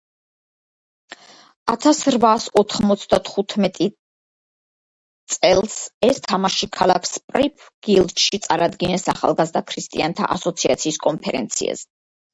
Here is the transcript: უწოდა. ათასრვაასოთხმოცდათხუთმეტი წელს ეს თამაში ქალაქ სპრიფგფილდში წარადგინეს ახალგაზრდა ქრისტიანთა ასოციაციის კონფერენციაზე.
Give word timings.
უწოდა. 1.15 1.35
ათასრვაასოთხმოცდათხუთმეტი 1.73 3.89
წელს 5.35 5.77
ეს 6.09 6.23
თამაში 6.31 6.71
ქალაქ 6.81 7.07
სპრიფგფილდში 7.13 8.43
წარადგინეს 8.49 9.09
ახალგაზრდა 9.17 9.67
ქრისტიანთა 9.73 10.35
ასოციაციის 10.37 11.03
კონფერენციაზე. 11.09 11.89